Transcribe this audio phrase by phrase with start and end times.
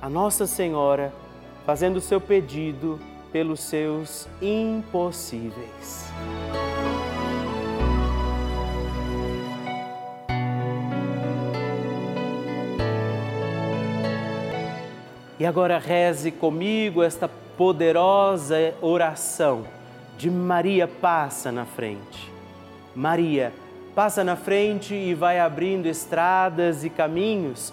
[0.00, 1.12] a Nossa Senhora
[1.64, 3.00] fazendo seu pedido
[3.32, 6.06] pelos seus impossíveis.
[15.38, 19.66] E agora reze comigo esta poderosa oração
[20.16, 22.32] de Maria passa na frente.
[22.94, 23.52] Maria
[23.94, 27.72] passa na frente e vai abrindo estradas e caminhos,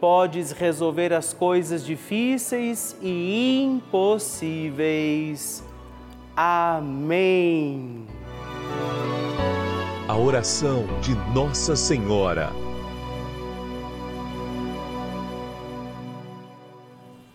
[0.00, 5.62] podes resolver as coisas difíceis e impossíveis.
[6.34, 8.06] Amém.
[10.08, 12.50] A oração de Nossa Senhora.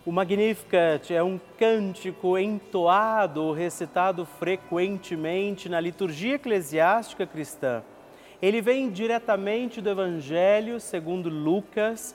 [0.04, 7.84] O Magnificat é um cântico entoado, recitado frequentemente na liturgia eclesiástica cristã.
[8.40, 12.14] Ele vem diretamente do Evangelho segundo Lucas,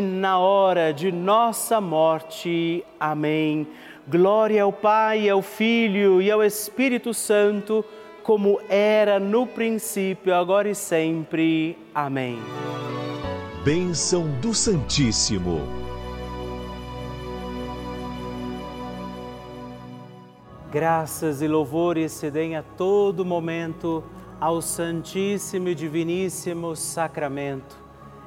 [0.00, 2.84] na hora de nossa morte.
[2.98, 3.66] Amém.
[4.08, 7.84] Glória ao Pai, ao Filho e ao Espírito Santo,
[8.22, 11.78] como era no princípio, agora e sempre.
[11.94, 12.38] Amém.
[13.62, 15.60] Bênção do Santíssimo.
[20.70, 24.02] Graças e louvores se deem a todo momento
[24.40, 27.83] ao Santíssimo e Diviníssimo Sacramento.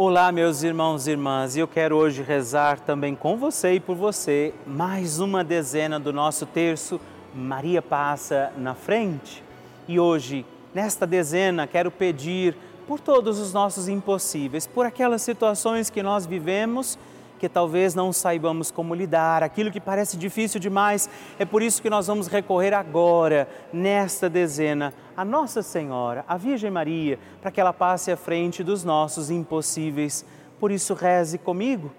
[0.00, 3.96] Olá, meus irmãos e irmãs, e eu quero hoje rezar também com você e por
[3.96, 7.00] você mais uma dezena do nosso terço
[7.34, 9.42] Maria passa na frente.
[9.88, 16.00] E hoje, nesta dezena, quero pedir por todos os nossos impossíveis, por aquelas situações que
[16.00, 16.96] nós vivemos
[17.38, 21.08] que talvez não saibamos como lidar, aquilo que parece difícil demais.
[21.38, 26.70] É por isso que nós vamos recorrer agora, nesta dezena, a Nossa Senhora, a Virgem
[26.70, 30.24] Maria, para que ela passe à frente dos nossos impossíveis.
[30.60, 31.90] Por isso, reze comigo.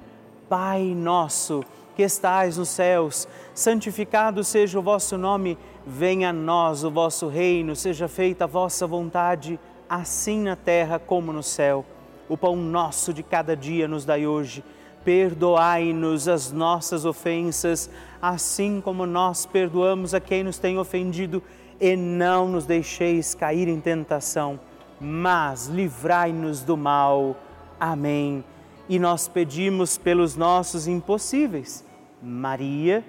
[0.47, 1.61] Pai nosso,
[1.97, 7.75] que estais nos céus, santificado seja o vosso nome, venha a nós o vosso reino,
[7.75, 9.59] seja feita a vossa vontade,
[9.89, 11.83] assim na terra como no céu.
[12.29, 14.63] O pão nosso de cada dia nos dai hoje
[15.03, 17.89] perdoai-nos as nossas ofensas,
[18.21, 21.41] assim como nós perdoamos a quem nos tem ofendido,
[21.79, 24.59] e não nos deixeis cair em tentação,
[24.99, 27.35] mas livrai-nos do mal.
[27.79, 28.43] Amém.
[28.87, 31.85] E nós pedimos pelos nossos impossíveis.
[32.21, 33.03] Maria,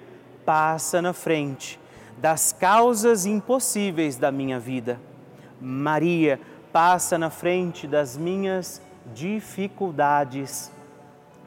[0.45, 1.79] passa na frente
[2.17, 4.99] das causas impossíveis da minha vida.
[5.59, 6.39] Maria,
[6.71, 8.81] passa na frente das minhas
[9.13, 10.71] dificuldades.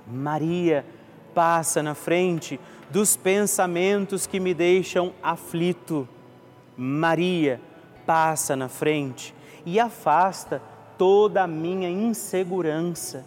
[0.06, 0.84] Maria
[1.34, 6.08] passa na frente dos pensamentos que me deixam aflito.
[6.76, 7.60] Maria
[8.04, 10.60] passa na frente e afasta
[10.98, 13.24] toda a minha insegurança.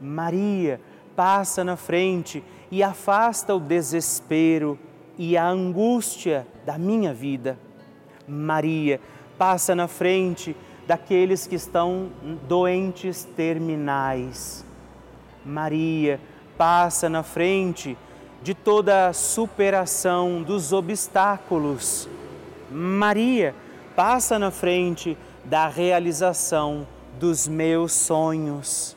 [0.00, 0.80] Maria
[1.14, 4.78] passa na frente e afasta o desespero
[5.18, 7.58] e a angústia da minha vida.
[8.26, 9.00] Maria
[9.38, 12.10] passa na frente daqueles que estão
[12.48, 14.64] doentes terminais.
[15.44, 16.20] Maria
[16.56, 17.96] passa na frente
[18.42, 22.08] de toda a superação dos obstáculos.
[22.72, 23.54] Maria
[23.94, 26.86] passa na frente da realização
[27.18, 28.96] dos meus sonhos.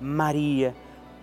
[0.00, 0.74] Maria,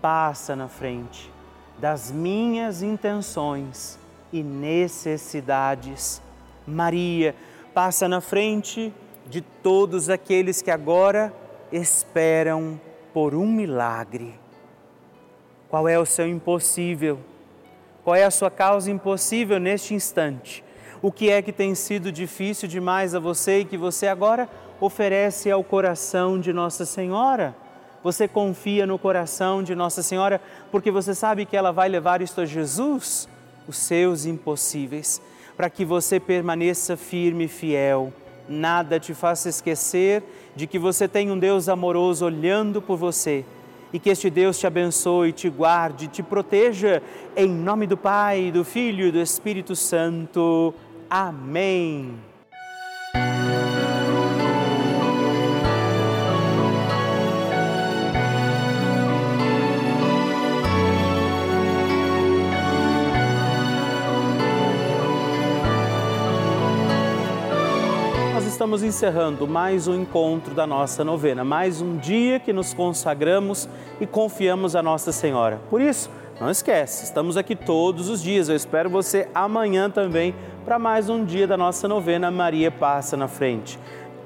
[0.02, 1.34] passa na frente
[1.78, 4.00] das minhas intenções
[4.32, 6.22] e necessidades.
[6.68, 7.36] Maria,
[7.74, 8.94] passa na frente
[9.28, 11.34] de todos aqueles que agora
[11.72, 12.80] esperam
[13.14, 14.40] por um milagre.
[15.70, 17.20] Qual é o seu impossível?
[18.04, 20.64] Qual é a sua causa impossível neste instante?
[21.02, 24.50] O que é que tem sido difícil demais a você e que você agora
[24.80, 27.56] oferece ao coração de Nossa Senhora?
[28.04, 30.40] Você confia no coração de Nossa Senhora
[30.72, 33.28] porque você sabe que ela vai levar isto a Jesus,
[33.68, 35.22] os seus impossíveis,
[35.58, 38.14] para que você permaneça firme e fiel.
[38.48, 40.24] Nada te faça esquecer
[40.56, 43.44] de que você tem um Deus amoroso olhando por você
[43.92, 47.02] e que este Deus te abençoe, te guarde, te proteja,
[47.36, 50.74] em nome do Pai, do Filho e do Espírito Santo.
[51.18, 52.20] Amém.
[68.56, 73.70] estamos encerrando mais um encontro da nossa novena, mais um dia que nos consagramos
[74.00, 75.60] e confiamos a Nossa Senhora.
[75.70, 78.50] Por isso, não esquece, estamos aqui todos os dias.
[78.50, 83.28] Eu espero você amanhã também para mais um dia da nossa novena Maria Passa na
[83.28, 83.80] Frente.